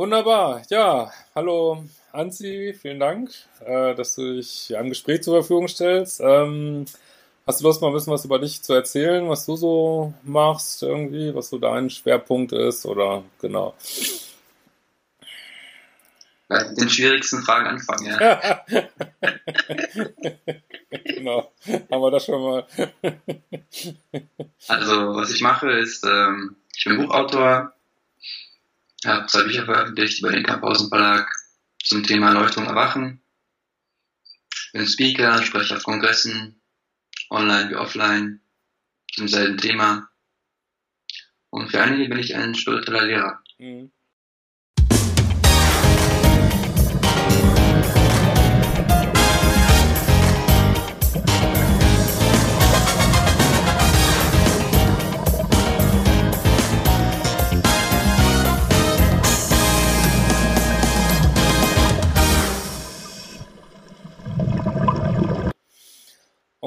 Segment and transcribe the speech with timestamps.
[0.00, 0.62] Wunderbar.
[0.70, 3.30] Ja, hallo Anzi, vielen Dank,
[3.62, 6.22] äh, dass du dich ein Gespräch zur Verfügung stellst.
[6.24, 6.86] Ähm,
[7.46, 10.82] hast du Lust, mal ein bisschen was über dich zu erzählen, was du so machst
[10.82, 13.74] irgendwie, was so dein Schwerpunkt ist oder genau?
[16.48, 18.64] Mit den schwierigsten Fragen anfangen, ja.
[21.04, 22.66] genau, haben wir das schon mal.
[24.66, 27.74] also, was ich mache, ist, ähm, ich bin Buchautor,
[29.06, 31.30] habe zwei Bücher veröffentlicht über den Kamphausen Verlag
[31.82, 33.22] zum Thema Erleuchtung Erwachen.
[34.72, 36.60] Bin Speaker, spreche auf Kongressen,
[37.30, 38.40] online wie offline,
[39.12, 40.08] zum selben Thema.
[41.50, 43.42] Und für einige bin ich ein spiritueller Lehrer.
[43.58, 43.90] Mhm.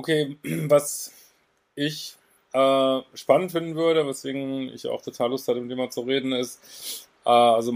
[0.03, 0.37] Okay,
[0.67, 1.13] was
[1.75, 2.17] ich
[2.51, 6.33] äh, spannend finden würde, weswegen ich auch total Lust hatte, mit dem mal zu reden,
[6.33, 7.71] ist, äh, also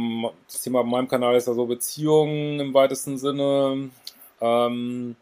[0.46, 3.92] das Thema auf meinem Kanal ist ja so Beziehungen im weitesten Sinne.
[4.42, 5.16] Ähm,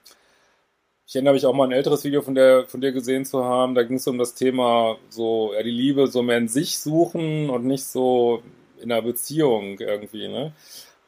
[1.06, 3.76] ich erinnere mich auch mal ein älteres Video von, der, von dir gesehen zu haben.
[3.76, 7.52] Da ging es um das Thema so, ja, die Liebe so mehr in sich suchen
[7.52, 8.42] und nicht so
[8.82, 10.54] in einer Beziehung irgendwie, ne?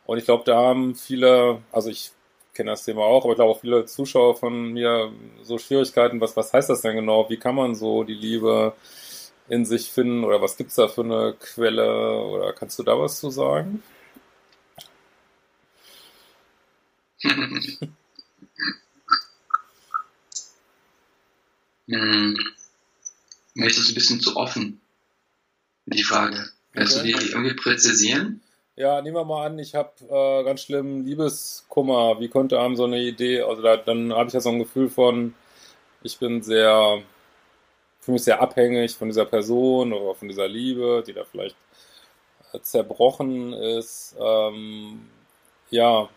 [0.06, 2.12] Und ich glaube, da haben viele, also ich
[2.58, 5.14] kenne das Thema auch, aber ich glaube auch viele Zuschauer von mir
[5.44, 7.30] so Schwierigkeiten, was, was heißt das denn genau?
[7.30, 8.76] Wie kann man so die Liebe
[9.48, 13.00] in sich finden oder was gibt es da für eine Quelle oder kannst du da
[13.00, 13.84] was zu sagen?
[21.88, 22.38] hm.
[23.54, 24.82] Mir ist das ein bisschen zu offen,
[25.86, 26.50] die Frage.
[26.74, 27.12] Kannst okay.
[27.12, 28.42] du die irgendwie präzisieren?
[28.78, 32.20] Ja, nehmen wir mal an, ich habe äh, ganz schlimm Liebeskummer.
[32.20, 34.88] Wie konnte einem so eine Idee, also da, dann habe ich ja so ein Gefühl
[34.90, 35.34] von,
[36.04, 37.02] ich bin sehr,
[38.02, 41.56] fühle mich sehr abhängig von dieser Person oder von dieser Liebe, die da vielleicht
[42.54, 44.16] äh, zerbrochen ist.
[44.20, 45.10] Ähm,
[45.72, 46.10] ja,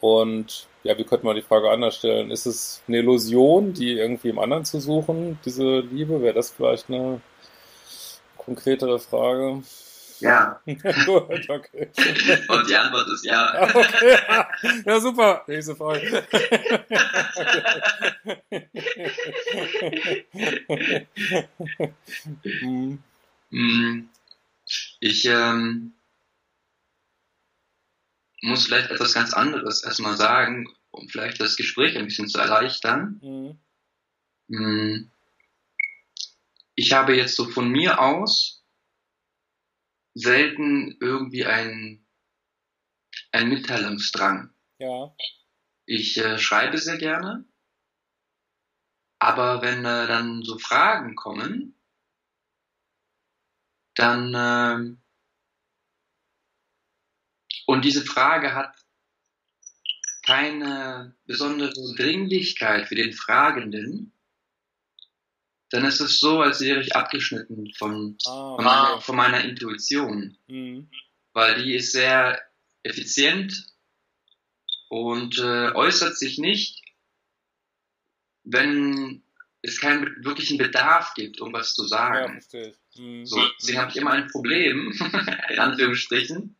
[0.00, 2.30] und ja, wie könnte man die Frage anders stellen?
[2.32, 6.22] Ist es eine Illusion, die irgendwie im anderen zu suchen, diese Liebe?
[6.22, 7.20] Wäre das vielleicht eine
[8.38, 9.62] konkretere Frage?
[10.20, 10.60] Ja.
[10.66, 11.90] Gut, okay.
[12.48, 13.68] Und die Antwort ist ja.
[13.74, 14.18] Okay.
[14.84, 15.44] Ja, super.
[15.46, 16.26] Nächste Frage.
[23.50, 24.08] Hm.
[25.00, 25.92] Ich ähm,
[28.42, 33.20] muss vielleicht etwas ganz anderes erstmal sagen, um vielleicht das Gespräch ein bisschen zu erleichtern.
[33.22, 33.58] Mhm.
[34.50, 35.10] Hm.
[36.74, 38.57] Ich habe jetzt so von mir aus
[40.18, 42.06] selten irgendwie ein,
[43.32, 44.52] ein Mitteilungsdrang.
[44.78, 45.14] Ja.
[45.86, 47.48] Ich äh, schreibe sehr gerne,
[49.18, 51.74] aber wenn äh, dann so Fragen kommen,
[53.94, 54.96] dann äh,
[57.66, 58.74] und diese Frage hat
[60.24, 64.17] keine besondere Dringlichkeit für den Fragenden,
[65.70, 70.36] dann ist es so, als wäre ich abgeschnitten von, oh, von, meiner, von, meiner, Intuition.
[70.46, 70.88] Mhm.
[71.32, 72.40] Weil die ist sehr
[72.82, 73.66] effizient
[74.88, 76.82] und äh, äußert sich nicht,
[78.44, 79.22] wenn
[79.60, 82.40] es keinen wirklichen Bedarf gibt, um was zu sagen.
[82.52, 83.26] Ja, mhm.
[83.26, 84.92] So, deswegen habe ich immer ein Problem,
[85.50, 86.56] in Anführungsstrichen,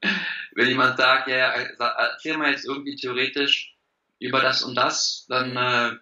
[0.52, 3.74] wenn jemand sagt, ja, erzähl mal jetzt irgendwie theoretisch
[4.18, 5.96] über das und das, dann äh,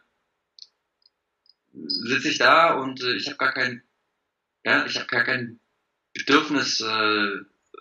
[1.86, 3.82] sitze ich da und äh, ich habe gar kein,
[4.64, 5.60] ja, ich habe gar kein
[6.14, 7.28] Bedürfnis, äh,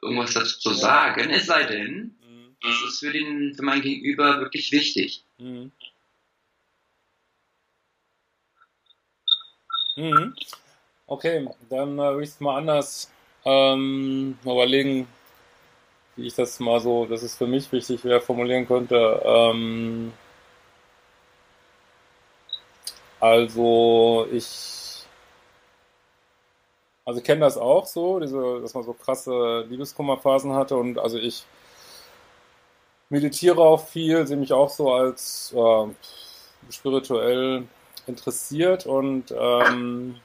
[0.02, 2.56] irgendwas dazu zu sagen, es sei denn, mhm.
[2.62, 5.24] das ist für den, für mein Gegenüber wirklich wichtig.
[5.38, 5.72] Mhm.
[9.96, 10.36] Mhm.
[11.08, 13.12] Okay, dann äh, würde ich es mal anders
[13.46, 15.08] ähm, mal überlegen,
[16.16, 19.22] wie ich das mal so, dass es für mich wichtig wäre, formulieren könnte.
[19.24, 20.14] Ähm,
[23.26, 25.04] also ich,
[27.06, 31.18] also ich kenne das auch so, diese, dass man so krasse Liebeskummerphasen hatte und also
[31.18, 31.44] ich
[33.10, 35.88] meditiere auch viel, sehe mich auch so als äh,
[36.72, 37.64] spirituell
[38.06, 40.18] interessiert und ähm,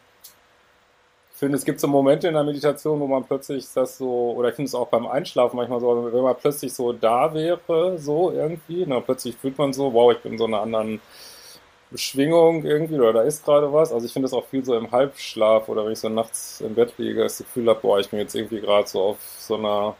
[1.32, 4.56] finde, es gibt so Momente in der Meditation, wo man plötzlich das so, oder ich
[4.56, 8.85] finde es auch beim Einschlafen manchmal so, wenn man plötzlich so da wäre, so irgendwie,
[8.87, 11.00] na, plötzlich fühlt man so, wow, ich bin in so einer anderen
[11.94, 13.92] Schwingung irgendwie oder da ist gerade was.
[13.92, 16.75] Also ich finde das auch viel so im Halbschlaf oder wenn ich so nachts im
[16.75, 19.96] Bett liege, das Gefühl habe, boah, ich bin jetzt irgendwie gerade so auf so einer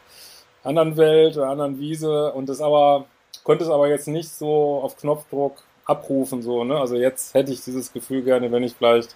[0.63, 3.05] anderen Welt oder anderen Wiese und das aber,
[3.43, 6.79] konnte es aber jetzt nicht so auf Knopfdruck abrufen, so, ne?
[6.79, 9.15] Also jetzt hätte ich dieses Gefühl gerne, wenn ich vielleicht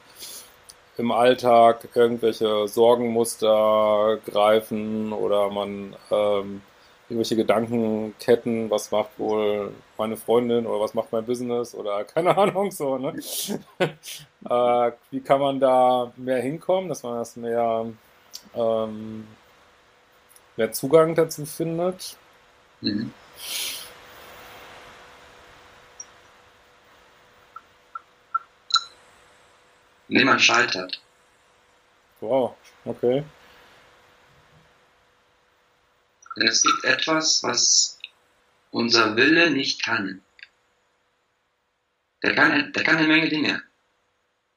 [0.98, 6.62] im Alltag irgendwelche Sorgenmuster greifen oder man ähm,
[7.08, 12.72] irgendwelche Gedankenketten, was macht wohl meine Freundin oder was macht mein Business oder keine Ahnung
[12.72, 13.14] so, ne?
[13.80, 17.86] äh, wie kann man da mehr hinkommen, dass man das mehr,
[18.56, 19.28] ähm,
[20.58, 22.18] mehr Zugang dazu findet?
[22.82, 23.12] Mhm.
[30.08, 31.02] Niemand scheitert.
[32.22, 32.56] Wow,
[32.86, 33.24] okay.
[36.36, 38.00] Denn es gibt etwas, was
[38.72, 40.22] unser Wille nicht kann.
[42.24, 43.64] Der kann, der kann eine Menge Dinge.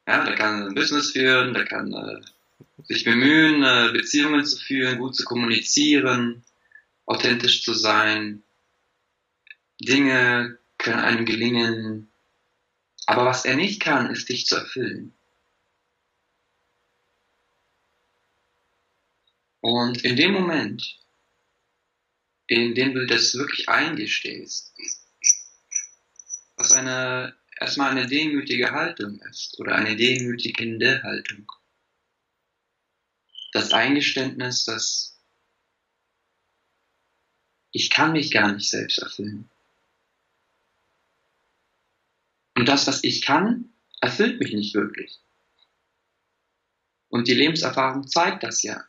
[0.06, 2.20] Ja, der kann ein Business führen, der kann äh,
[2.84, 6.44] sich bemühen, äh, Beziehungen zu führen, gut zu kommunizieren,
[7.06, 8.42] authentisch zu sein.
[9.80, 12.10] Dinge können einem gelingen.
[13.06, 15.14] Aber was er nicht kann, ist dich zu erfüllen.
[19.60, 20.98] Und in dem Moment,
[22.48, 24.74] in dem du das wirklich eingestehst,
[26.56, 31.46] was eine, erstmal eine demütige Haltung ist oder eine demütigende Haltung.
[33.52, 35.18] Das Eingeständnis, dass
[37.70, 39.50] ich kann mich gar nicht selbst erfüllen.
[42.54, 45.20] Und das, was ich kann, erfüllt mich nicht wirklich.
[47.08, 48.84] Und die Lebenserfahrung zeigt das ja.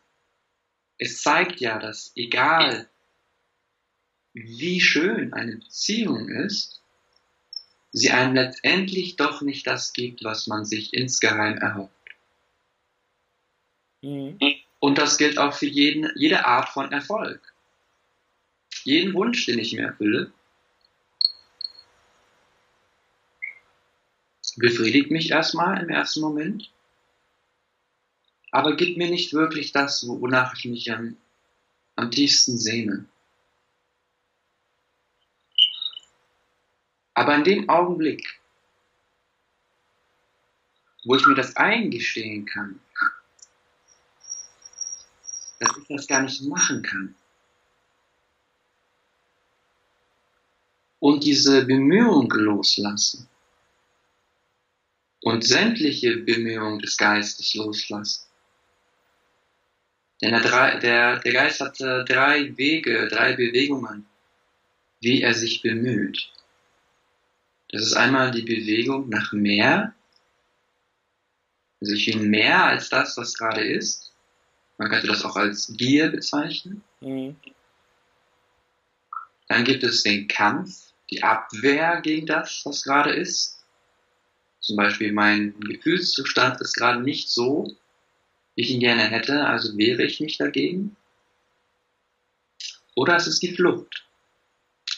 [0.97, 2.89] Es zeigt ja, dass egal
[4.43, 6.81] wie schön eine Beziehung ist,
[7.91, 11.93] sie einem letztendlich doch nicht das gibt, was man sich insgeheim erhofft.
[14.01, 14.37] Mhm.
[14.79, 17.41] Und das gilt auch für jeden, jede Art von Erfolg.
[18.83, 20.31] Jeden Wunsch, den ich mir erfülle,
[24.55, 26.71] befriedigt mich erstmal im ersten Moment,
[28.51, 31.17] aber gibt mir nicht wirklich das, wonach ich mich am,
[31.95, 33.05] am tiefsten sehne.
[37.19, 38.39] Aber in dem Augenblick,
[41.03, 42.79] wo ich mir das eingestehen kann,
[45.59, 47.15] dass ich das gar nicht machen kann,
[50.99, 53.27] und diese Bemühung loslassen
[55.21, 58.29] und sämtliche Bemühungen des Geistes loslassen.
[60.21, 64.05] Denn der, der, der Geist hat drei Wege, drei Bewegungen,
[65.01, 66.31] wie er sich bemüht.
[67.69, 69.93] Das ist einmal die Bewegung nach mehr.
[71.81, 74.11] Also ich will mehr als das, was gerade ist.
[74.77, 76.83] Man könnte das auch als Gier bezeichnen.
[77.01, 77.35] Mhm.
[79.47, 83.63] Dann gibt es den Kampf, die Abwehr gegen das, was gerade ist.
[84.59, 87.75] Zum Beispiel mein Gefühlszustand ist gerade nicht so,
[88.55, 90.95] wie ich ihn gerne hätte, also wehre ich mich dagegen.
[92.95, 94.05] Oder es ist die Flucht.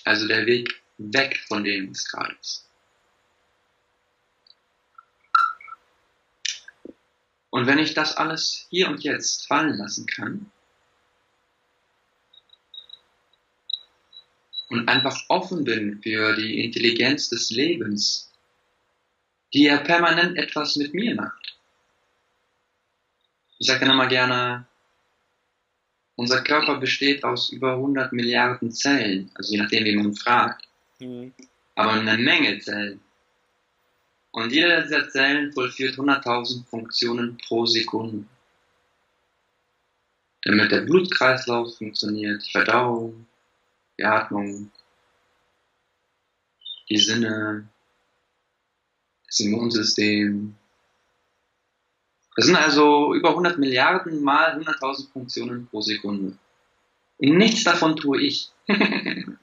[0.03, 0.80] Also der Weg
[1.13, 2.67] weg von dem, gerade ist.
[7.49, 10.51] Und wenn ich das alles hier und jetzt fallen lassen kann
[14.69, 18.31] und einfach offen bin für die Intelligenz des Lebens,
[19.53, 21.57] die ja permanent etwas mit mir macht.
[23.59, 24.65] Ich sage dann immer gerne,
[26.15, 30.70] unser Körper besteht aus über 100 Milliarden Zellen, also je nachdem, wie man fragt.
[31.01, 31.33] Mhm.
[31.75, 33.01] Aber eine Menge Zellen.
[34.31, 38.25] Und jede dieser Zellen vollführt 100.000 Funktionen pro Sekunde.
[40.43, 43.27] Damit der Blutkreislauf funktioniert, die Verdauung,
[43.97, 44.71] die Atmung,
[46.89, 47.67] die Sinne,
[49.27, 50.55] das Immunsystem.
[52.35, 56.37] Das sind also über 100 Milliarden mal 100.000 Funktionen pro Sekunde.
[57.17, 58.51] Und nichts davon tue ich.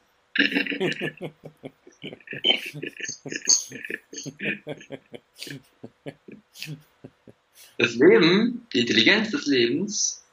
[7.76, 10.24] Das Leben, die Intelligenz des Lebens,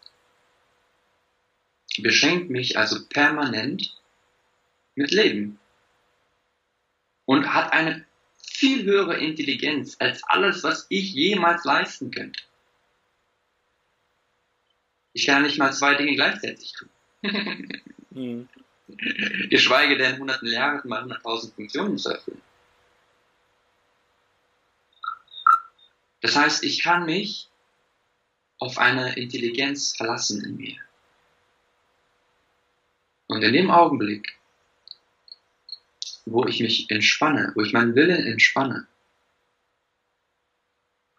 [1.97, 3.99] beschenkt mich also permanent
[4.95, 5.59] mit Leben
[7.25, 8.05] und hat eine
[8.37, 12.41] viel höhere Intelligenz als alles, was ich jemals leisten könnte.
[15.13, 16.89] Ich kann nicht mal zwei Dinge gleichzeitig tun.
[18.11, 18.49] mhm.
[18.87, 22.41] Geschweige denn 100 Milliarden mal 100.000 Funktionen zu erfüllen.
[26.21, 27.49] Das heißt, ich kann mich
[28.59, 30.79] auf eine Intelligenz verlassen in mir.
[33.27, 34.37] Und in dem Augenblick,
[36.25, 38.87] wo ich mich entspanne, wo ich meinen Willen entspanne,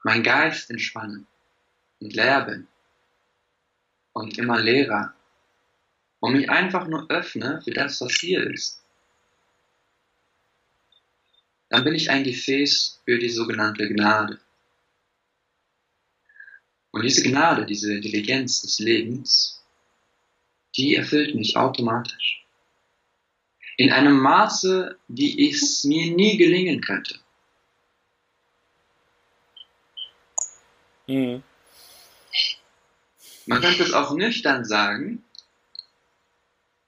[0.02, 1.26] mein Geist entspanne
[2.00, 2.68] und leer bin
[4.12, 5.15] und immer leerer
[6.26, 8.82] und mich einfach nur öffne für das, was hier ist,
[11.68, 14.40] dann bin ich ein Gefäß für die sogenannte Gnade.
[16.90, 19.62] Und diese Gnade, diese Intelligenz des Lebens,
[20.76, 22.44] die erfüllt mich automatisch.
[23.76, 27.20] In einem Maße, wie es mir nie gelingen könnte.
[31.06, 31.44] Mhm.
[33.46, 35.22] Man könnte es auch nüchtern sagen,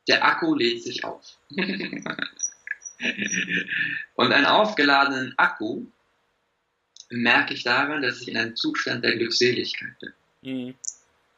[0.09, 1.37] der Akku lädt sich auf.
[4.15, 5.87] Und einen aufgeladenen Akku
[7.11, 10.12] merke ich daran, dass ich in einem Zustand der Glückseligkeit bin.
[10.43, 10.75] Mhm.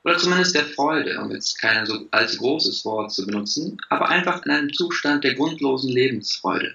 [0.03, 4.45] Oder zumindest der Freude, um jetzt kein so allzu großes Wort zu benutzen, aber einfach
[4.47, 6.75] in einem Zustand der grundlosen Lebensfreude.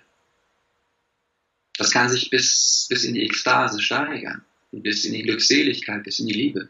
[1.78, 6.28] Das kann sich bis, bis in die Ekstase steigern, bis in die Glückseligkeit, bis in
[6.28, 6.70] die Liebe.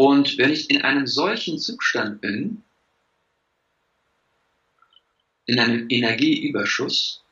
[0.00, 2.64] Und wenn ich in einem solchen Zustand bin,
[5.44, 7.22] in einem Energieüberschuss,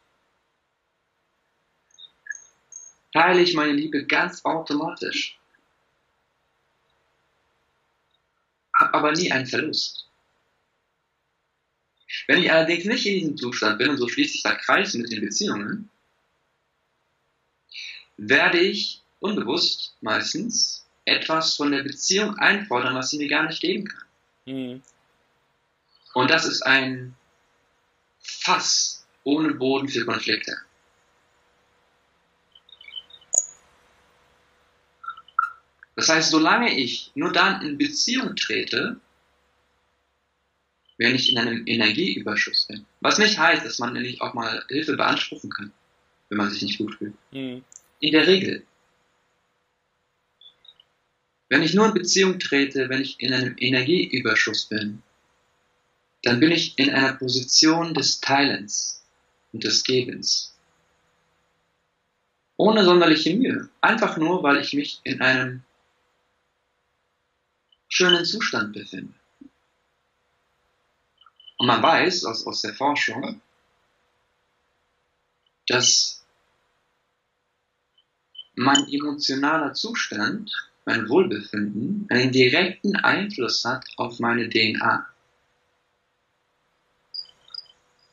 [3.14, 5.38] teile ich meine Liebe ganz automatisch.
[8.74, 10.06] Hab aber nie einen Verlust.
[12.26, 15.10] Wenn ich allerdings nicht in diesem Zustand bin, und so schließt sich der Kreis mit
[15.10, 15.88] den Beziehungen,
[18.18, 20.77] werde ich unbewusst meistens
[21.08, 24.06] etwas von der Beziehung einfordern, was sie mir gar nicht geben kann.
[24.46, 24.82] Mhm.
[26.14, 27.14] Und das ist ein
[28.20, 30.56] Fass ohne Boden für Konflikte.
[35.96, 39.00] Das heißt, solange ich nur dann in Beziehung trete,
[40.96, 42.84] wenn ich in einem Energieüberschuss bin.
[43.00, 45.72] Was nicht heißt, dass man nicht auch mal Hilfe beanspruchen kann,
[46.28, 47.14] wenn man sich nicht gut fühlt.
[47.32, 47.64] Mhm.
[48.00, 48.64] In der Regel.
[51.48, 55.02] Wenn ich nur in Beziehung trete, wenn ich in einem Energieüberschuss bin,
[56.22, 59.02] dann bin ich in einer Position des Teilens
[59.52, 60.54] und des Gebens.
[62.56, 63.68] Ohne sonderliche Mühe.
[63.80, 65.62] Einfach nur, weil ich mich in einem
[67.88, 69.14] schönen Zustand befinde.
[71.56, 73.40] Und man weiß aus, aus der Forschung,
[75.66, 76.24] dass
[78.54, 85.06] mein emotionaler Zustand, mein Wohlbefinden einen direkten Einfluss hat auf meine DNA.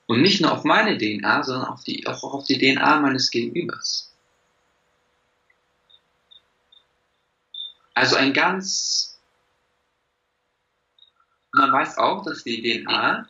[0.08, 4.14] Und nicht nur auf meine DNA, sondern auf die, auch auf die DNA meines Gegenübers.
[7.94, 9.22] Also ein ganz,
[11.54, 13.30] man weiß auch, dass die DNA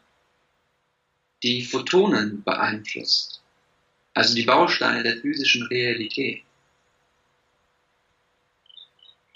[1.44, 3.44] die Photonen beeinflusst.
[4.16, 6.42] Also die Bausteine der physischen Realität.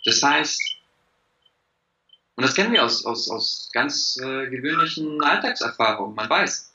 [0.09, 0.59] Das heißt,
[2.35, 6.15] und das kennen wir aus, aus, aus ganz äh, gewöhnlichen Alltagserfahrungen.
[6.15, 6.73] Man weiß,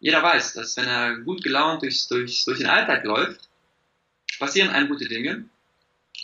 [0.00, 3.48] jeder weiß, dass wenn er gut gelaunt durch, durch, durch den Alltag läuft,
[4.38, 5.48] passieren einem gute Dinge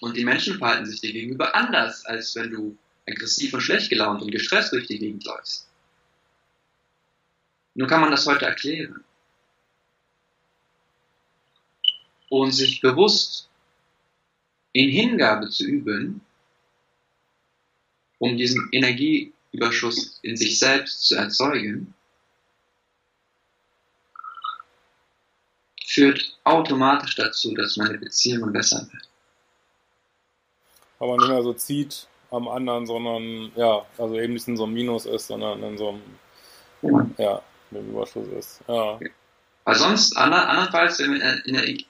[0.03, 2.77] und die Menschen verhalten sich dir gegenüber anders, als wenn du
[3.09, 5.67] aggressiv und schlecht gelaunt und gestresst durch die Gegend läufst.
[7.73, 9.03] Nun kann man das heute erklären.
[12.29, 13.49] Und sich bewusst
[14.75, 16.21] in Hingabe zu üben,
[18.25, 21.93] um diesen Energieüberschuss in sich selbst zu erzeugen,
[25.87, 29.09] führt automatisch dazu, dass meine Beziehungen besser werden.
[30.99, 34.73] Aber nicht mehr so zieht am anderen, sondern ja, also eben nicht in so einem
[34.73, 38.61] Minus ist, sondern in so einem, ja, ja Überschuss ist.
[38.67, 38.99] Ja.
[39.65, 41.43] Weil sonst, andernfalls, wenn man,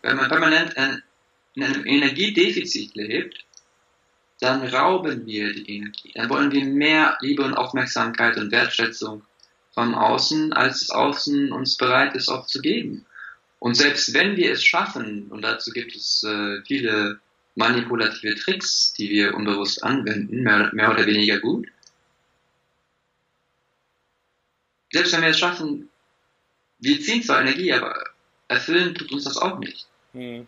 [0.02, 0.74] wenn man permanent
[1.54, 3.44] in einem Energiedefizit lebt,
[4.44, 6.12] dann rauben wir die Energie.
[6.14, 9.22] Dann wollen wir mehr Liebe und Aufmerksamkeit und Wertschätzung
[9.72, 13.06] vom Außen, als das Außen uns bereit ist, auch zu geben.
[13.58, 17.20] Und selbst wenn wir es schaffen, und dazu gibt es äh, viele
[17.54, 21.66] manipulative Tricks, die wir unbewusst anwenden, mehr, mehr oder weniger gut,
[24.92, 25.88] selbst wenn wir es schaffen,
[26.78, 27.98] wir ziehen zwar Energie, aber
[28.48, 29.86] erfüllen tut uns das auch nicht.
[30.12, 30.46] Hm.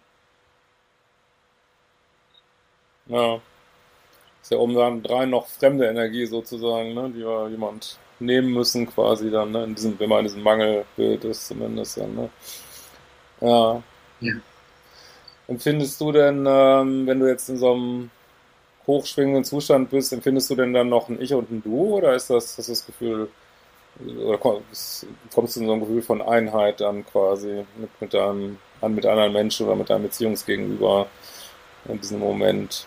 [3.06, 3.40] Ja.
[4.46, 9.28] Ist ja oben dran noch fremde Energie sozusagen, ne, die wir jemand nehmen müssen quasi
[9.28, 12.30] dann, ne, in diesem, wenn man in diesem Mangelbild ist zumindest dann, ne.
[13.40, 13.82] Ja.
[14.20, 14.34] ja.
[15.48, 18.10] Empfindest du denn, ähm, wenn du jetzt in so einem
[18.86, 22.30] hochschwingenden Zustand bist, empfindest du denn dann noch ein Ich und ein Du oder ist
[22.30, 23.28] das, hast du das Gefühl,
[23.98, 29.06] oder kommst du in so ein Gefühl von Einheit dann quasi mit, mit deinem, mit
[29.06, 31.08] anderen Menschen oder mit deinem Beziehungsgegenüber
[31.88, 32.86] in diesem Moment?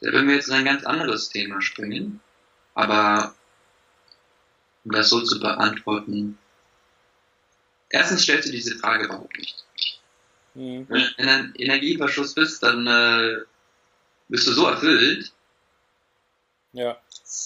[0.00, 2.20] Da würden wir jetzt in ein ganz anderes Thema springen.
[2.74, 3.34] Aber
[4.84, 6.38] um das so zu beantworten,
[7.88, 9.64] erstens stellst du diese Frage überhaupt nicht.
[10.54, 10.86] Mhm.
[10.88, 13.38] Wenn du in einem Energieüberschuss bist, dann äh,
[14.28, 15.32] bist du so erfüllt,
[16.72, 16.96] ja.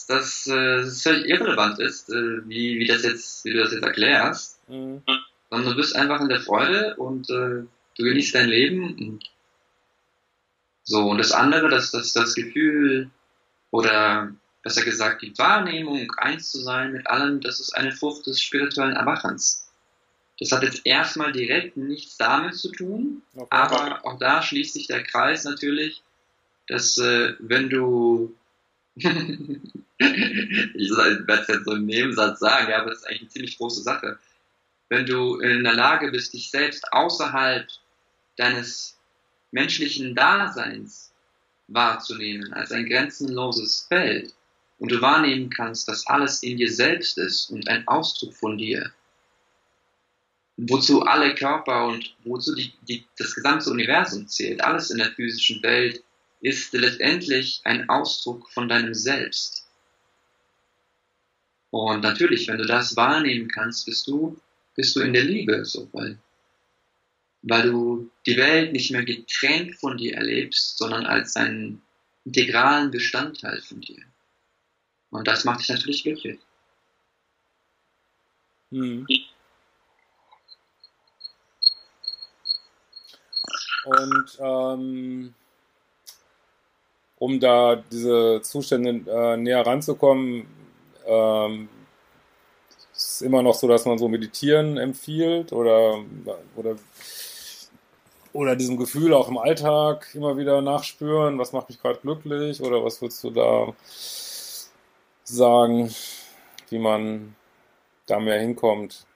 [0.08, 3.84] dass äh, es völlig irrelevant ist, äh, wie, wie, das jetzt, wie du das jetzt
[3.84, 4.58] erklärst.
[4.68, 5.02] Mhm.
[5.50, 7.64] Sondern du bist einfach in der Freude und äh,
[7.96, 9.24] du genießt dein Leben und
[10.84, 13.10] so, und das andere, dass das, das Gefühl
[13.70, 18.40] oder besser gesagt die Wahrnehmung, eins zu sein mit allem, das ist eine Frucht des
[18.40, 19.68] spirituellen Erwachens.
[20.38, 23.46] Das hat jetzt erstmal direkt nichts damit zu tun, okay.
[23.50, 26.02] aber auch da schließt sich der Kreis natürlich,
[26.68, 28.34] dass äh, wenn du
[28.96, 33.58] ich werde es jetzt so im Nebensatz sagen, ja, aber das ist eigentlich eine ziemlich
[33.58, 34.18] große Sache.
[34.88, 37.66] Wenn du in der Lage bist, dich selbst außerhalb
[38.36, 38.98] deines
[39.52, 41.12] menschlichen Daseins
[41.68, 44.34] wahrzunehmen als ein grenzenloses Feld
[44.78, 48.92] und du wahrnehmen kannst, dass alles in dir selbst ist und ein Ausdruck von dir,
[50.56, 55.62] wozu alle Körper und wozu die, die, das gesamte Universum zählt, alles in der physischen
[55.62, 56.02] Welt,
[56.40, 59.68] ist letztendlich ein Ausdruck von deinem Selbst.
[61.70, 64.36] Und natürlich, wenn du das wahrnehmen kannst, bist du,
[64.74, 66.18] bist du in der Liebe, so, weil
[67.42, 71.82] weil du die Welt nicht mehr getrennt von dir erlebst, sondern als einen
[72.24, 74.02] integralen Bestandteil von dir.
[75.10, 76.38] Und das macht dich natürlich glücklich.
[78.70, 79.06] Hm.
[83.84, 85.34] Und ähm,
[87.16, 90.46] um da diese Zustände äh, näher ranzukommen,
[91.04, 91.68] ähm,
[92.94, 96.04] ist es immer noch so, dass man so meditieren empfiehlt oder,
[96.56, 96.76] oder
[98.32, 102.84] oder diesem Gefühl auch im Alltag immer wieder nachspüren, was macht mich gerade glücklich oder
[102.84, 103.74] was würdest du da
[105.24, 105.94] sagen,
[106.70, 107.34] wie man
[108.06, 109.06] da mehr hinkommt?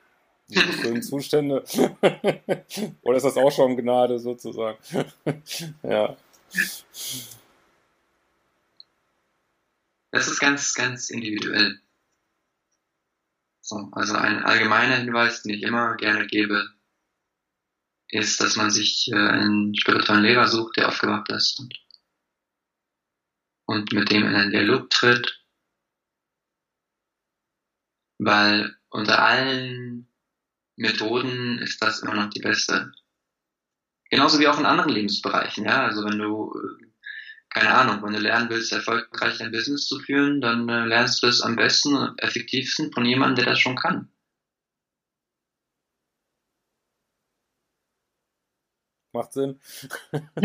[0.48, 1.64] Diese schönen Zustände.
[3.02, 4.78] oder ist das auch schon Gnade sozusagen?
[5.82, 6.16] ja.
[10.10, 11.80] Das ist ganz, ganz individuell.
[13.60, 16.68] So, also ein allgemeiner Hinweis, den ich immer gerne gebe,
[18.08, 21.74] ist, dass man sich äh, einen spirituellen Lehrer sucht, der aufgewacht ist und,
[23.66, 25.42] und mit dem in einen Dialog tritt,
[28.18, 30.08] weil unter allen
[30.76, 32.92] Methoden ist das immer noch die beste.
[34.10, 35.84] Genauso wie auch in anderen Lebensbereichen, ja.
[35.84, 36.86] Also wenn du, äh,
[37.50, 41.26] keine Ahnung, wenn du lernen willst, erfolgreich ein Business zu führen, dann äh, lernst du
[41.26, 44.08] das am besten und effektivsten von jemandem, der das schon kann.
[49.16, 49.58] Macht Sinn.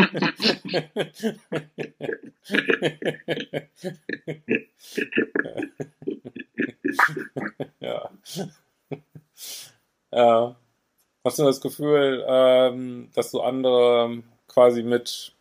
[7.81, 8.09] ja.
[10.11, 10.55] ja.
[11.25, 15.33] Hast du das Gefühl, ähm, dass du andere quasi mit,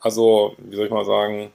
[0.00, 1.52] also, wie soll ich mal sagen,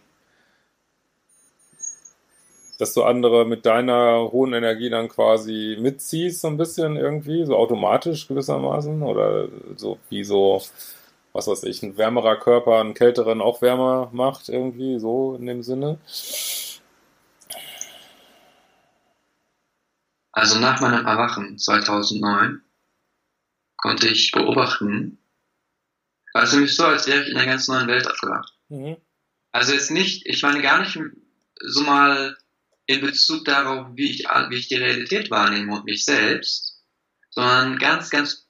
[2.79, 7.57] dass du andere mit deiner hohen Energie dann quasi mitziehst, so ein bisschen irgendwie, so
[7.57, 9.03] automatisch gewissermaßen?
[9.03, 10.61] Oder so wie so,
[11.33, 15.61] was weiß ich, ein wärmerer Körper einen kälteren auch wärmer macht, irgendwie, so in dem
[15.61, 15.99] Sinne?
[20.31, 22.61] Also nach meinem Erwachen 2009
[23.75, 25.17] konnte ich beobachten,
[26.33, 28.53] also mich so, als wäre ich in einer ganz neuen Welt aufgewacht.
[28.69, 28.95] Mhm.
[29.51, 30.97] Also jetzt nicht, ich meine gar nicht
[31.61, 32.37] so mal
[32.89, 36.81] in Bezug darauf, wie ich, wie ich die Realität wahrnehme und mich selbst,
[37.29, 38.47] sondern ganz, ganz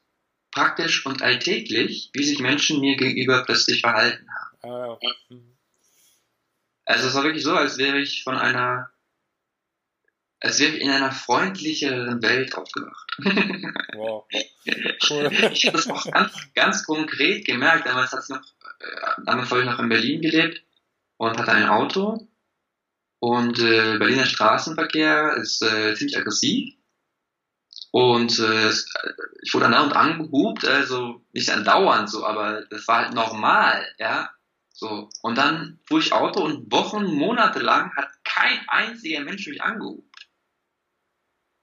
[0.50, 4.58] praktisch und alltäglich, wie sich Menschen mir gegenüber plötzlich verhalten haben.
[4.62, 5.14] Ah, okay.
[5.28, 5.58] Mhm.
[6.86, 8.90] Also es war wirklich so, als wäre ich von einer,
[10.40, 13.18] als wäre ich in einer freundlicheren Welt aufgewacht.
[13.94, 14.26] Wow.
[15.10, 15.30] Cool.
[15.52, 17.86] ich habe das auch ganz, ganz konkret gemerkt.
[17.86, 18.42] Damals hat's noch,
[18.80, 20.64] äh, damals habe ich noch in Berlin gelebt
[21.18, 22.29] und hatte ein Auto
[23.20, 26.76] und äh, Berliner Straßenverkehr ist äh, ziemlich aggressiv.
[27.92, 28.70] Und äh,
[29.42, 34.30] ich wurde dann und angehupt, also nicht andauernd so, aber das war halt normal, ja.
[34.72, 35.10] So.
[35.22, 40.10] Und dann fuhr ich Auto und Wochen, Monate lang hat kein einziger Mensch mich angerufen.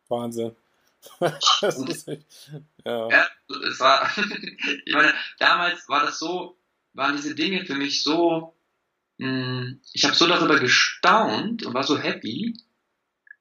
[0.08, 0.56] Wahnsinn.
[1.20, 2.26] das ist echt,
[2.84, 3.08] ja.
[3.08, 4.10] ja, es war,
[4.84, 6.58] ich meine, damals war das so,
[6.94, 8.55] waren diese Dinge für mich so,
[9.18, 12.54] ich habe so darüber gestaunt und war so happy,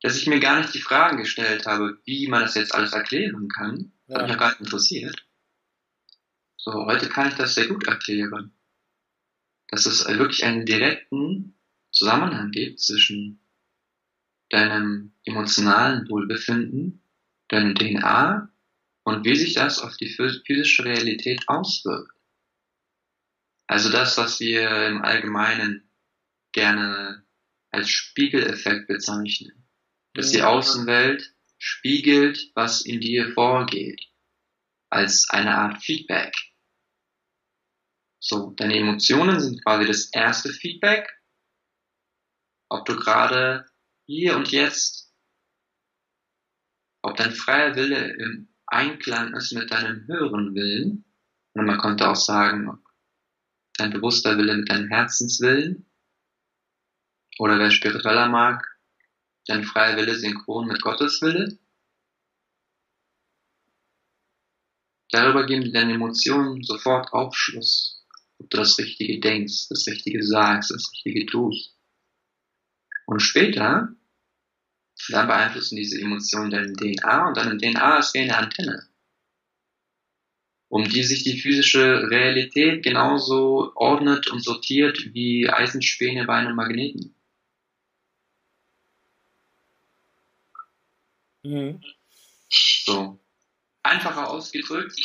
[0.01, 3.49] dass ich mir gar nicht die Fragen gestellt habe, wie man das jetzt alles erklären
[3.49, 3.91] kann.
[4.07, 4.19] Ja.
[4.19, 5.25] hat mich gar nicht interessiert.
[6.57, 8.53] So, heute kann ich das sehr gut erklären.
[9.67, 11.55] Dass es wirklich einen direkten
[11.91, 13.39] Zusammenhang gibt zwischen
[14.49, 17.01] deinem emotionalen Wohlbefinden,
[17.47, 18.49] deiner DNA
[19.03, 22.14] und wie sich das auf die physische Realität auswirkt.
[23.67, 25.89] Also das, was wir im Allgemeinen
[26.54, 27.25] gerne
[27.71, 29.67] als Spiegeleffekt bezeichnen.
[30.13, 34.01] Dass die Außenwelt spiegelt, was in dir vorgeht.
[34.89, 36.36] Als eine Art Feedback.
[38.19, 41.12] So, deine Emotionen sind quasi das erste Feedback.
[42.69, 43.65] Ob du gerade
[44.08, 45.13] hier und jetzt,
[47.04, 51.06] ob dein freier Wille im Einklang ist mit deinem höheren Willen.
[51.54, 52.85] Und man könnte auch sagen,
[53.77, 55.85] dein bewusster Wille mit deinem Herzenswillen.
[57.38, 58.63] Oder wer spiritueller mag,
[59.47, 61.57] dein freier Wille synchron mit Gottes Wille.
[65.09, 68.05] Darüber geben deine Emotionen sofort Aufschluss,
[68.38, 71.75] ob du das Richtige denkst, das Richtige sagst, das Richtige tust.
[73.05, 73.95] Und später,
[75.09, 78.89] dann beeinflussen diese Emotionen deine DNA und deine DNA ist wie eine Antenne,
[80.75, 87.15] um die sich die physische Realität genauso ordnet und sortiert wie Eisenspäne bei einem Magneten.
[91.43, 91.81] Mhm.
[92.49, 93.17] So.
[93.83, 94.99] Einfacher ausgedrückt,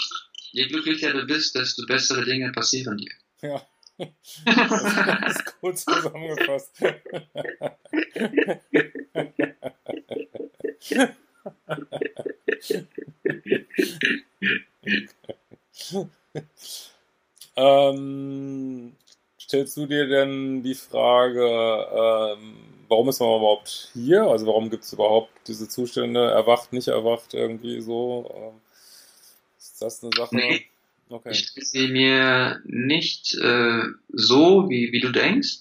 [0.51, 3.13] je glücklicher du bist, desto bessere Dinge passieren dir.
[3.41, 3.65] Ja.
[4.45, 6.81] Das ist gut zusammengefasst.
[17.57, 18.97] ähm,
[19.41, 22.57] stellst du dir denn die Frage, ähm,
[22.89, 24.23] warum ist man überhaupt hier?
[24.23, 28.31] Also warum gibt es überhaupt diese Zustände, erwacht, nicht erwacht, irgendwie so?
[28.35, 28.61] Ähm,
[29.59, 30.37] ist das eine Sache?
[30.37, 30.67] Nee.
[31.09, 31.31] Okay.
[31.31, 35.59] Ich sehe mir nicht äh, so, wie, wie du denkst,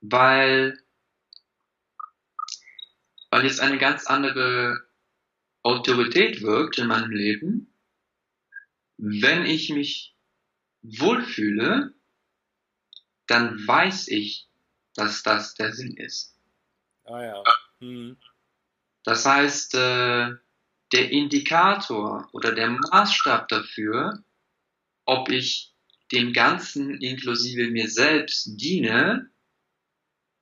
[0.00, 0.78] weil,
[3.30, 4.78] weil jetzt eine ganz andere
[5.62, 7.69] Autorität wirkt in meinem Leben.
[9.02, 10.14] Wenn ich mich
[10.82, 11.94] wohlfühle,
[13.26, 14.46] dann weiß ich,
[14.94, 16.36] dass das der Sinn ist.
[17.04, 17.44] Ah ja.
[17.78, 18.18] Hm.
[19.02, 20.34] Das heißt, äh,
[20.92, 24.22] der Indikator oder der Maßstab dafür,
[25.06, 25.72] ob ich
[26.12, 29.30] dem Ganzen inklusive mir selbst diene,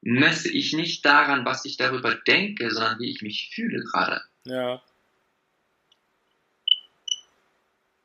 [0.01, 4.23] messe ich nicht daran, was ich darüber denke, sondern wie ich mich fühle gerade.
[4.45, 4.83] Ja.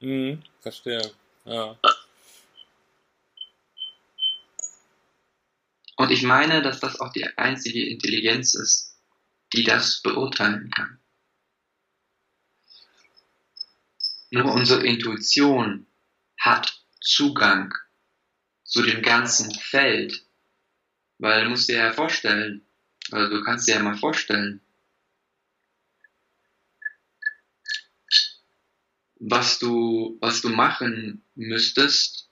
[0.03, 1.13] Hm, verstehe.
[1.45, 1.79] Ja.
[5.95, 8.99] Und ich meine, dass das auch die einzige Intelligenz ist,
[9.53, 10.99] die das beurteilen kann.
[14.31, 15.87] Nur unsere Intuition
[16.37, 17.73] hat Zugang
[18.65, 20.25] zu dem ganzen Feld.
[21.17, 22.67] Weil du musst dir ja vorstellen,
[23.09, 24.59] also du kannst dir ja mal vorstellen,
[29.25, 32.29] was du, was du machen müsstest,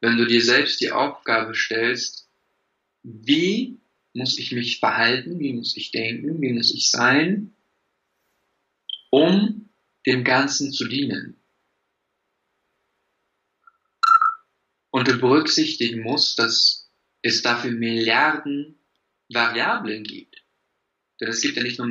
[0.00, 2.28] wenn du dir selbst die Aufgabe stellst,
[3.04, 3.78] wie
[4.14, 7.54] muss ich mich verhalten, wie muss ich denken, wie muss ich sein,
[9.10, 9.70] um
[10.06, 11.36] dem Ganzen zu dienen.
[14.90, 16.90] Und du berücksichtigen musst, dass
[17.22, 18.78] es dafür Milliarden
[19.28, 20.42] Variablen gibt.
[21.20, 21.90] Denn es gibt ja nicht nur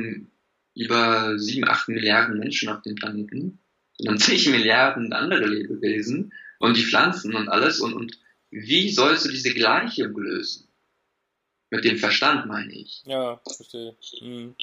[0.74, 3.58] über sieben, acht Milliarden Menschen auf dem Planeten,
[3.98, 7.80] sondern zig Milliarden andere Lebewesen und die Pflanzen und alles.
[7.80, 8.18] Und, und
[8.50, 10.68] wie sollst du diese Gleichung lösen?
[11.70, 13.02] Mit dem Verstand meine ich.
[13.04, 13.96] Ja, verstehe.
[14.20, 14.54] Mhm.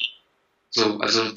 [0.70, 1.32] So, also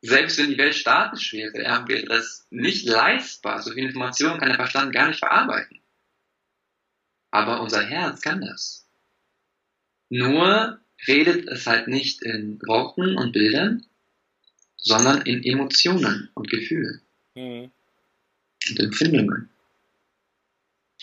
[0.00, 3.62] selbst wenn die Welt statisch wäre, wäre das nicht leistbar.
[3.62, 5.80] So viel Information kann der Verstand gar nicht verarbeiten.
[7.30, 8.86] Aber unser Herz kann das.
[10.08, 13.86] Nur redet es halt nicht in Worten und Bildern,
[14.82, 17.00] sondern in Emotionen und Gefühlen
[17.34, 17.70] mhm.
[18.68, 19.48] und Empfindungen.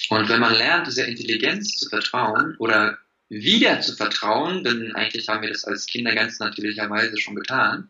[0.09, 2.97] Und wenn man lernt, dieser Intelligenz zu vertrauen oder
[3.29, 7.89] wieder zu vertrauen, denn eigentlich haben wir das als Kinder ganz natürlicherweise schon getan,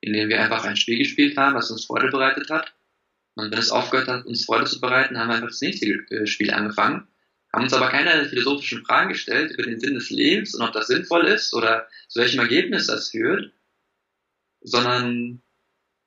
[0.00, 2.72] indem wir einfach ein Spiel gespielt haben, was uns Freude bereitet hat.
[3.34, 6.26] Und wenn es aufgehört hat, uns Freude zu bereiten, haben wir einfach das nächste äh,
[6.26, 7.08] Spiel angefangen.
[7.52, 10.86] haben uns aber keine philosophischen Fragen gestellt über den Sinn des Lebens und ob das
[10.86, 13.52] sinnvoll ist oder zu welchem Ergebnis das führt,
[14.62, 15.42] sondern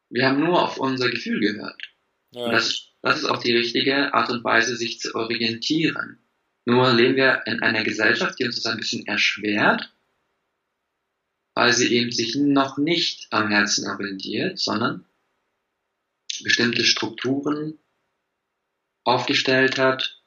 [0.10, 1.82] wir haben nur auf unser Gefühl gehört.
[2.32, 2.46] Ja.
[2.46, 6.20] Und das, das ist auch die richtige Art und Weise, sich zu orientieren.
[6.66, 9.94] Nur leben wir in einer Gesellschaft, die uns das ein bisschen erschwert,
[11.54, 15.06] weil sie eben sich noch nicht am Herzen orientiert, sondern
[16.44, 17.78] bestimmte Strukturen
[19.04, 20.22] aufgestellt hat,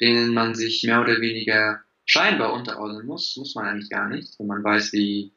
[0.00, 4.46] denen man sich mehr oder weniger scheinbar unterordnen muss, muss man eigentlich gar nicht, wenn
[4.46, 5.32] man weiß, wie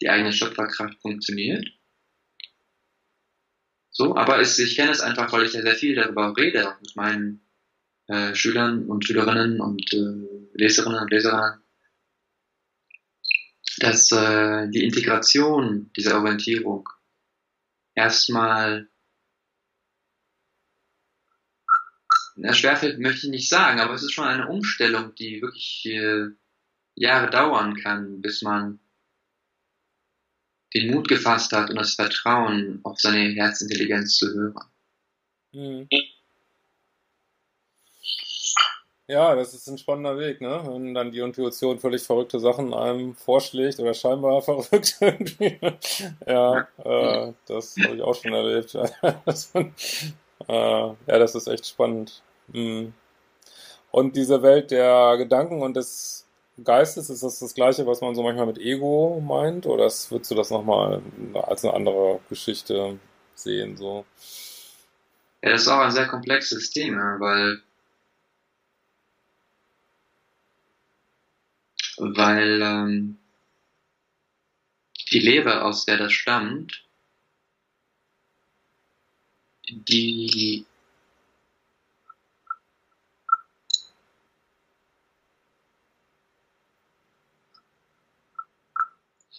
[0.00, 1.66] die eigene Schöpferkraft funktioniert.
[3.90, 6.96] So, aber es, ich kenne es einfach, weil ich ja sehr viel darüber rede mit
[6.96, 7.44] meinen
[8.06, 11.60] äh, Schülern und Schülerinnen und äh, Leserinnen und Leserinnen,
[13.78, 16.88] dass äh, die Integration dieser Orientierung
[17.94, 18.88] erstmal
[22.36, 26.28] na, schwerfällt, möchte ich nicht sagen, aber es ist schon eine Umstellung, die wirklich äh,
[26.94, 28.80] Jahre dauern kann, bis man
[30.74, 34.64] den Mut gefasst hat und das Vertrauen auf seine Herzintelligenz zu hören.
[35.52, 35.88] Mhm.
[39.10, 40.62] Ja, das ist ein spannender Weg, ne?
[40.64, 45.58] Wenn dann die Intuition völlig verrückte Sachen einem vorschlägt oder scheinbar verrückt irgendwie.
[46.24, 48.72] ja, äh, das habe ich auch schon erlebt.
[49.56, 49.70] äh,
[50.48, 52.22] ja, das ist echt spannend.
[52.52, 52.94] Mhm.
[53.90, 56.24] Und diese Welt der Gedanken und des
[56.64, 59.66] Geistes, ist das das Gleiche, was man so manchmal mit Ego meint?
[59.66, 61.02] Oder würdest du das nochmal
[61.34, 62.98] als eine andere Geschichte
[63.34, 63.76] sehen?
[63.76, 64.04] So?
[65.42, 67.62] Ja, das ist auch ein sehr komplexes Thema, weil
[71.98, 73.18] weil ähm,
[75.12, 76.84] die Lehre, aus der das stammt,
[79.68, 80.64] die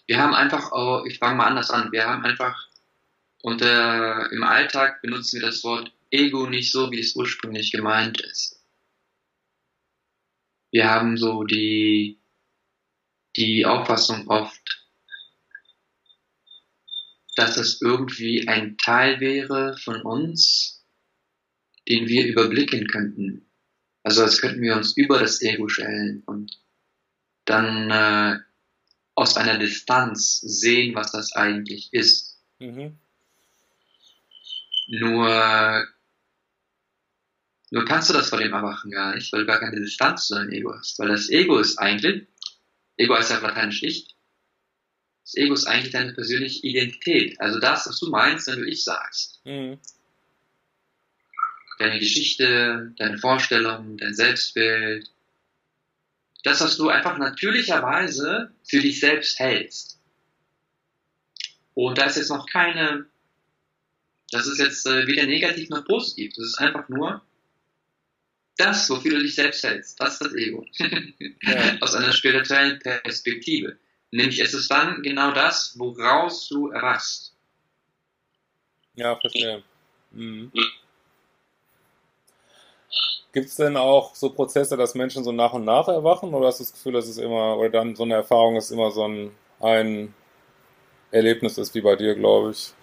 [0.08, 2.68] wir haben einfach, oh, ich fange mal anders an, wir haben einfach
[3.42, 8.62] unter, im Alltag benutzen wir das Wort Ego nicht so, wie es ursprünglich gemeint ist.
[10.72, 12.22] Wir haben so die
[13.36, 14.88] die Auffassung oft,
[17.36, 20.86] dass es irgendwie ein Teil wäre von uns,
[21.88, 23.50] den wir überblicken könnten.
[24.04, 26.60] Also als könnten wir uns über das Ego stellen und
[27.46, 28.40] dann äh,
[29.16, 32.40] aus einer Distanz sehen, was das eigentlich ist.
[32.60, 32.98] Mhm.
[34.88, 35.88] Nur,
[37.70, 40.36] nur kannst du das vor dem Erwachen gar nicht, weil du gar keine Distanz zu
[40.36, 41.00] deinem Ego hast.
[41.00, 42.28] Weil das Ego ist eigentlich
[43.02, 44.08] Ego heißt ja lateinisch ich.
[45.24, 47.40] Das Ego ist eigentlich deine persönliche Identität.
[47.40, 49.42] Also das, was du meinst, wenn du ich sagst.
[49.46, 49.80] Mhm.
[51.80, 55.10] Deine Geschichte, deine Vorstellungen, dein Selbstbild.
[56.44, 60.00] Das, was du einfach natürlicherweise für dich selbst hältst.
[61.74, 63.06] Und da ist jetzt noch keine,
[64.32, 66.34] das ist jetzt äh, weder negativ noch positiv.
[66.36, 67.22] Das ist einfach nur
[68.58, 70.66] das, wofür du dich selbst hältst, das ist das Ego.
[71.42, 71.78] Ja.
[71.82, 73.78] Aus einer spirituellen Perspektive.
[74.12, 77.34] Nämlich es ist dann genau das, woraus du erwachst.
[78.96, 79.64] Ja, verstehe.
[80.12, 80.52] Mhm.
[83.34, 86.60] Gibt es denn auch so Prozesse, dass Menschen so nach und nach erwachen oder hast
[86.60, 89.32] du das Gefühl, dass es immer, oder dann so eine Erfahrung ist immer so ein,
[89.62, 90.14] ein
[91.12, 92.74] Erlebnis ist wie bei dir, glaube ich?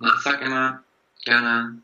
[0.00, 0.84] Ich sag immer
[1.24, 1.78] gerne,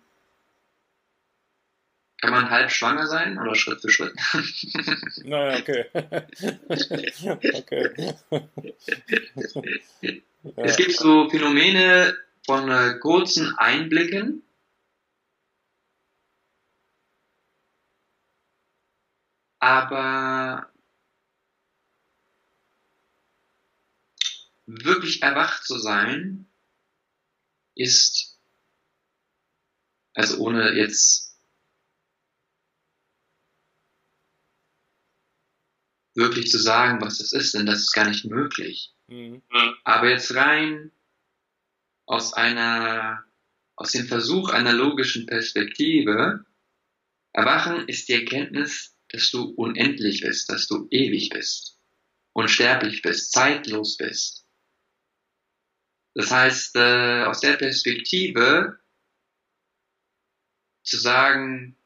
[2.20, 4.12] kann man halb schwanger sein oder Schritt für Schritt?
[5.24, 5.86] Naja, okay.
[9.94, 10.22] okay.
[10.56, 14.42] Es gibt so Phänomene von äh, kurzen Einblicken.
[19.60, 20.72] Aber
[24.66, 26.50] wirklich erwacht zu sein,
[27.74, 28.38] ist,
[30.14, 31.38] also ohne jetzt
[36.14, 38.94] wirklich zu sagen, was das ist, denn das ist gar nicht möglich.
[39.08, 39.42] Mhm.
[39.84, 40.90] Aber jetzt rein
[42.06, 43.24] aus einer,
[43.76, 46.44] aus dem Versuch einer logischen Perspektive,
[47.32, 51.78] Erwachen ist die Erkenntnis, dass du unendlich bist, dass du ewig bist,
[52.32, 54.46] unsterblich bist, zeitlos bist.
[56.14, 58.78] Das heißt, äh, aus der Perspektive
[60.82, 61.76] zu sagen,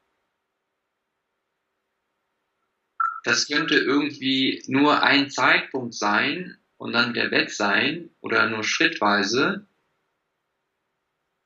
[3.24, 9.66] das könnte irgendwie nur ein Zeitpunkt sein und dann wieder weg sein oder nur schrittweise,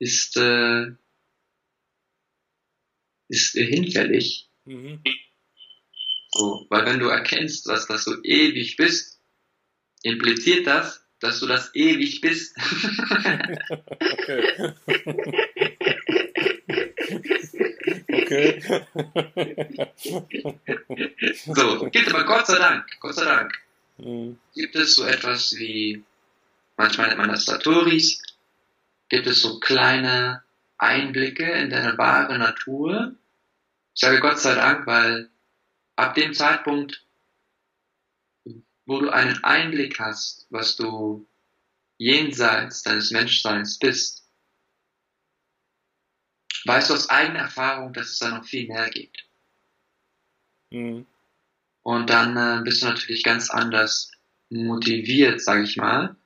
[0.01, 0.93] ist, äh,
[3.29, 4.51] ist hinfällig.
[4.65, 5.03] Mhm.
[6.31, 9.21] So, weil wenn du erkennst, dass, dass du ewig bist,
[10.03, 12.55] impliziert das, dass du das ewig bist.
[14.01, 14.75] okay.
[18.13, 18.29] okay.
[21.47, 23.53] so, gibt aber Gott sei Dank, Gott sei Dank,
[23.99, 24.39] mhm.
[24.55, 26.05] gibt es so etwas wie,
[26.77, 28.23] manchmal nennt man das Satoris,
[29.09, 30.43] gibt es so kleine
[30.77, 33.15] Einblicke in deine wahre Natur.
[33.95, 35.31] Ich sage Gott sei Dank, weil
[35.99, 37.05] ab dem Zeitpunkt,
[38.87, 41.29] wo du einen Einblick hast, was du
[41.99, 44.25] jenseits deines Menschseins bist,
[46.65, 49.29] weißt du aus eigener Erfahrung, dass es da noch viel mehr gibt.
[50.71, 51.07] Mhm.
[51.83, 54.13] Und dann äh, bist du natürlich ganz anders
[54.51, 56.17] motiviert, sage ich mal,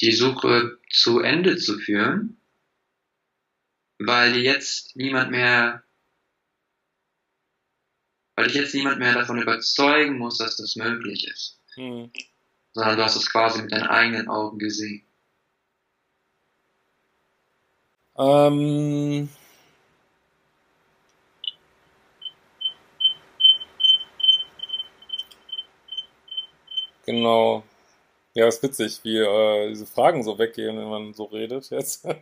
[0.00, 2.40] die Suche zu Ende zu führen,
[3.98, 5.84] weil jetzt niemand mehr,
[8.38, 12.12] weil dich jetzt niemand mehr davon überzeugen muss, dass das möglich ist, mhm.
[12.72, 15.02] sondern du hast es quasi mit deinen eigenen Augen gesehen.
[18.16, 19.28] Ähm,
[27.06, 27.64] genau.
[28.38, 32.04] Ja, ist witzig, wie äh, diese Fragen so weggehen, wenn man so redet jetzt.
[32.04, 32.14] das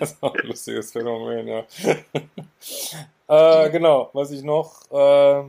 [0.00, 1.66] ist auch ein lustiges Phänomen, ja.
[3.28, 5.44] äh, genau, was ich noch äh,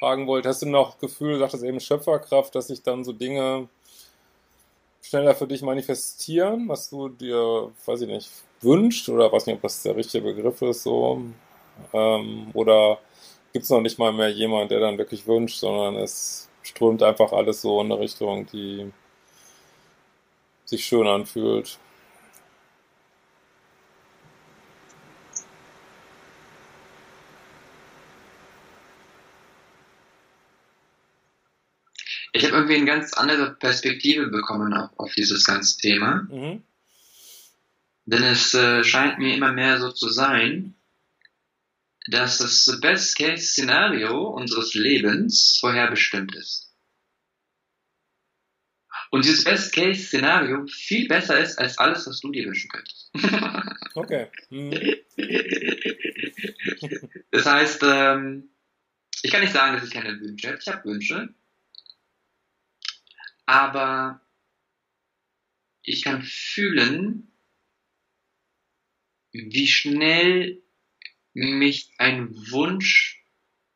[0.00, 3.70] fragen wollte, hast du noch Gefühl, du sagtest eben Schöpferkraft, dass sich dann so Dinge
[5.00, 9.62] schneller für dich manifestieren, was du dir, weiß ich nicht, wünscht oder weiß nicht, ob
[9.62, 11.22] das der richtige Begriff ist, so
[11.92, 12.98] ähm, oder
[13.52, 17.32] gibt es noch nicht mal mehr jemand, der dann wirklich wünscht, sondern es strömt einfach
[17.32, 18.92] alles so in eine Richtung, die
[20.64, 21.78] sich schön anfühlt.
[32.32, 36.28] Ich habe irgendwie eine ganz andere Perspektive bekommen auf, auf dieses ganze Thema.
[36.30, 36.62] Mhm.
[38.06, 40.74] Denn es äh, scheint mir immer mehr so zu sein,
[42.10, 46.74] dass das Best-Case-Szenario unseres Lebens vorherbestimmt ist.
[49.10, 53.10] Und dieses Best-Case-Szenario viel besser ist als alles, was du dir wünschen könntest.
[53.94, 54.28] okay.
[54.50, 54.94] Mhm.
[57.30, 58.50] Das heißt, ähm,
[59.22, 60.58] ich kann nicht sagen, dass ich keine Wünsche habe.
[60.60, 61.34] Ich habe Wünsche.
[63.46, 64.20] Aber
[65.82, 67.32] ich kann fühlen,
[69.32, 70.62] wie schnell
[71.32, 73.24] mich ein Wunsch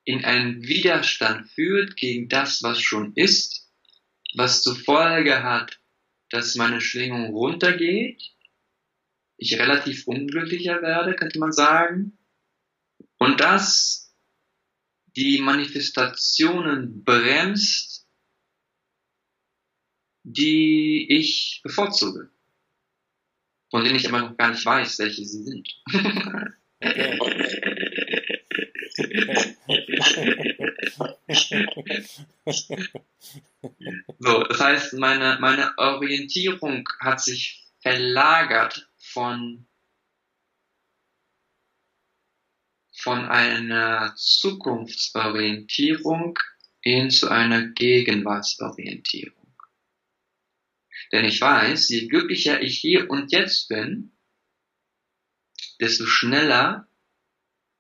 [0.05, 3.71] in einen Widerstand führt gegen das, was schon ist,
[4.35, 5.81] was zur Folge hat,
[6.31, 8.23] dass meine Schwingung runtergeht,
[9.37, 12.19] ich relativ unglücklicher werde, könnte man sagen,
[13.19, 14.05] und das
[15.17, 18.07] die Manifestationen bremst,
[20.25, 22.31] die ich bevorzuge,
[23.71, 25.69] von denen ich aber noch gar nicht weiß, welche sie sind.
[34.19, 39.67] so, das heißt, meine, meine Orientierung hat sich verlagert von,
[42.93, 46.39] von einer Zukunftsorientierung
[46.81, 49.35] hin zu einer Gegenwartsorientierung.
[51.13, 54.14] Denn ich weiß, je glücklicher ich hier und jetzt bin,
[55.85, 56.89] desto schneller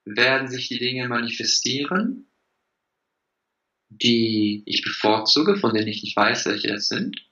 [0.04, 2.28] werden sich die Dinge manifestieren,
[3.88, 7.26] die ich bevorzuge, von denen ich nicht weiß, welche das sind.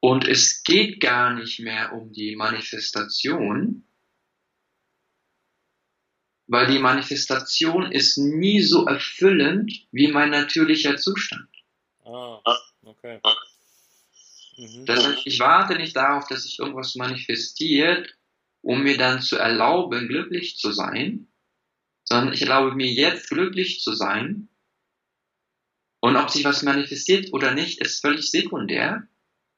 [0.00, 3.84] Und es geht gar nicht mehr um die Manifestation,
[6.46, 11.48] weil die Manifestation ist nie so erfüllend wie mein natürlicher Zustand.
[12.04, 12.42] Ah,
[12.82, 13.20] okay.
[14.56, 14.86] Mhm.
[14.86, 18.16] Das heißt, ich warte nicht darauf, dass sich irgendwas manifestiert,
[18.62, 21.28] um mir dann zu erlauben, glücklich zu sein,
[22.04, 24.48] sondern ich erlaube mir jetzt glücklich zu sein.
[26.00, 29.06] Und ob sich was manifestiert oder nicht, ist völlig sekundär,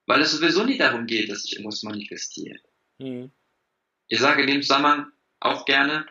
[0.07, 2.61] weil es sowieso nicht darum geht, dass sich irgendwas manifestiert.
[2.99, 3.31] Mhm.
[4.09, 6.07] Ich sage in dem Zusammenhang auch gerne,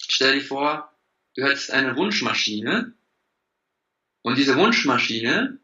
[0.00, 0.92] stell dir vor,
[1.34, 2.94] du hättest eine Wunschmaschine
[4.22, 5.59] und diese Wunschmaschine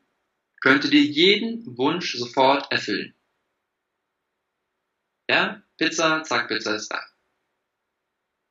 [0.61, 3.15] könnte dir jeden Wunsch sofort erfüllen.
[5.29, 7.01] Ja, Pizza, zack, Pizza ist da.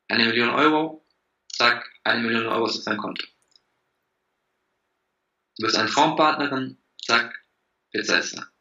[0.07, 1.05] Eine Million Euro,
[1.47, 3.25] zack, eine Million Euro ist auf dein Konto.
[5.57, 7.45] Du bist eine Traumpartnerin, zack,
[7.91, 8.51] Pizza ist da.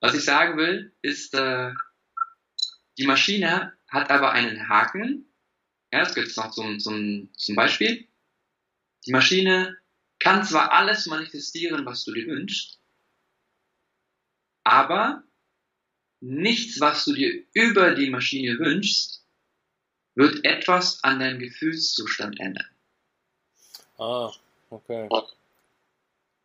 [0.00, 1.72] Was ich sagen will, ist, äh,
[2.96, 5.32] die Maschine hat aber einen Haken.
[5.92, 8.08] Ja, das gibt es noch zum, zum, zum Beispiel.
[9.06, 9.78] Die Maschine
[10.18, 12.78] kann zwar alles manifestieren, was du dir wünschst,
[14.64, 15.22] aber
[16.20, 19.24] nichts, was du dir über die Maschine wünschst,
[20.14, 22.68] wird etwas an deinem Gefühlszustand ändern.
[23.98, 24.32] Ah,
[24.70, 25.08] okay.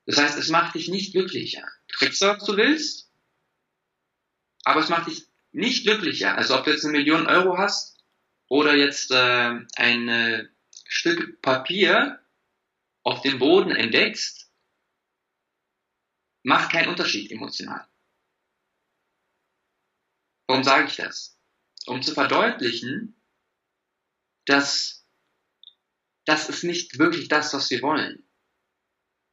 [0.06, 1.68] Das heißt, es macht dich nicht glücklicher.
[1.88, 3.10] Du kriegst, was du willst,
[4.64, 6.36] aber es macht dich nicht glücklicher.
[6.36, 7.98] Also ob du jetzt eine Million Euro hast
[8.48, 10.48] oder jetzt äh, ein äh,
[10.88, 12.20] Stück Papier
[13.04, 14.52] auf dem Boden entdeckst,
[16.44, 17.88] macht keinen Unterschied emotional.
[20.48, 21.38] Warum sage ich das?
[21.86, 23.22] Um zu verdeutlichen,
[24.46, 25.06] dass
[26.26, 28.26] das ist nicht wirklich das, was wir wollen.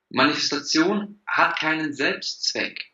[0.09, 2.93] Manifestation hat keinen Selbstzweck,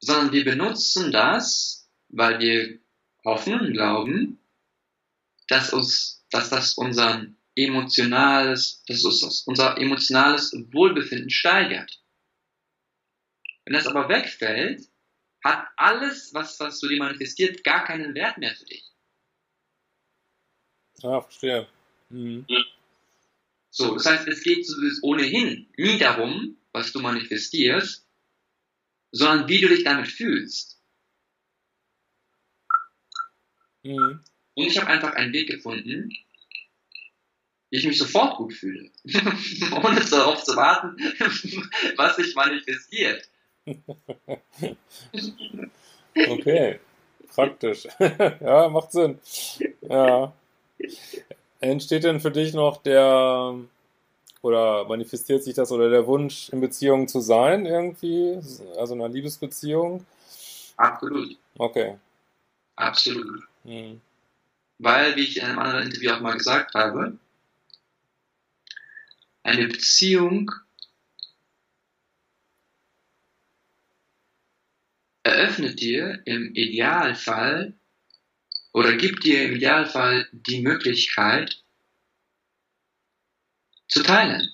[0.00, 2.80] sondern wir benutzen das, weil wir
[3.24, 4.40] hoffen und glauben,
[5.48, 7.26] dass uns, dass das unser
[7.56, 12.00] emotionales, dass uns unser emotionales Wohlbefinden steigert.
[13.64, 14.88] Wenn das aber wegfällt,
[15.42, 18.84] hat alles, was, was du dir manifestiert, gar keinen Wert mehr für dich.
[21.02, 21.66] Ah, verstehe.
[22.10, 22.46] Mhm.
[23.70, 24.66] So, das heißt, es geht
[25.02, 28.06] ohnehin nie darum, was du manifestierst,
[29.12, 30.80] sondern wie du dich damit fühlst.
[33.82, 34.20] Mhm.
[34.54, 36.10] Und ich habe einfach einen Weg gefunden,
[37.70, 38.90] ich mich sofort gut fühle,
[39.84, 40.96] ohne darauf zu warten,
[41.96, 43.28] was sich manifestiert.
[46.28, 46.78] okay,
[47.34, 47.88] praktisch.
[47.98, 49.18] ja, macht Sinn.
[49.82, 50.32] Ja.
[51.60, 53.56] Entsteht denn für dich noch der
[54.42, 58.38] oder manifestiert sich das oder der Wunsch, in Beziehung zu sein irgendwie?
[58.78, 60.06] Also in einer Liebesbeziehung?
[60.76, 61.36] Absolut.
[61.58, 61.96] Okay.
[62.76, 63.42] Absolut.
[63.64, 64.00] Hm.
[64.78, 67.16] Weil, wie ich in einem anderen Interview auch mal gesagt habe,
[69.46, 70.50] eine Beziehung
[75.22, 77.78] eröffnet dir im Idealfall
[78.72, 81.64] oder gibt dir im Idealfall die Möglichkeit
[83.88, 84.52] zu teilen.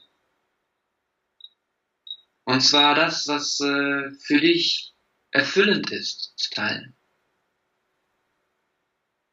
[2.45, 4.95] Und zwar das, was äh, für dich
[5.31, 6.99] erfüllend ist, zu teilen.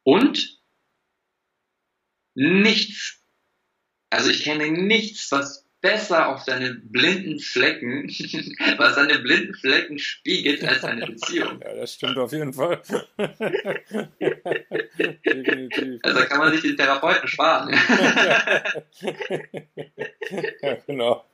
[0.03, 0.61] Und
[2.33, 3.18] nichts,
[4.09, 8.07] also ich kenne nichts, was besser auf deine blinden Flecken,
[8.77, 11.61] was deine blinden Flecken spiegelt als eine Beziehung.
[11.61, 12.81] Ja, das stimmt auf jeden Fall.
[15.25, 15.99] Definitiv.
[16.03, 17.69] Also kann man sich den Therapeuten sparen.
[20.61, 21.25] ja, genau.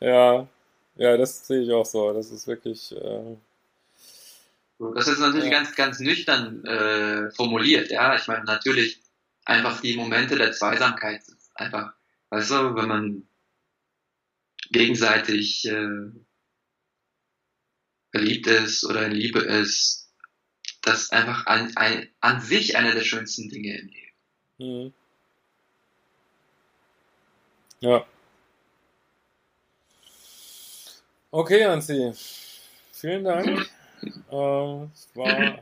[0.00, 0.48] ja,
[0.96, 2.12] ja, das sehe ich auch so.
[2.12, 2.94] Das ist wirklich.
[2.94, 3.36] Äh
[4.78, 5.58] das ist natürlich ja.
[5.58, 8.14] ganz, ganz nüchtern äh, formuliert, ja.
[8.16, 9.02] Ich meine, natürlich
[9.44, 11.22] einfach die Momente der Zweisamkeit.
[11.54, 11.94] Einfach,
[12.30, 13.28] weißt du, wenn man
[14.70, 16.10] gegenseitig äh,
[18.10, 20.12] verliebt ist oder in Liebe ist,
[20.82, 24.06] das ist einfach an, ein, an sich einer der schönsten Dinge im Leben.
[24.58, 24.94] Mhm.
[27.80, 28.06] Ja.
[31.30, 32.12] Okay, Anzi.
[32.92, 33.68] Vielen Dank.
[34.30, 35.58] Ähm, war,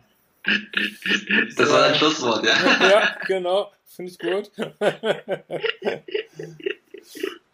[1.56, 2.52] das war ein Schlusswort, ja.
[2.90, 3.70] ja, genau.
[3.86, 4.50] Finde ich gut.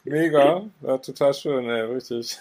[0.05, 2.39] Mega, war total schön, ey, richtig.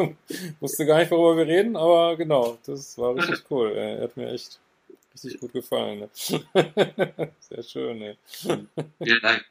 [0.60, 3.76] Wusste gar nicht, worüber wir reden, aber genau, das war richtig cool.
[3.76, 4.00] Ey.
[4.00, 4.58] Hat mir echt
[5.12, 6.08] richtig gut gefallen.
[6.14, 8.16] Sehr schön, ey.
[8.32, 9.44] Vielen Dank.